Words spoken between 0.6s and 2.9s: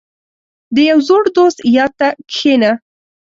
•د یو زوړ دوست یاد ته کښېنه.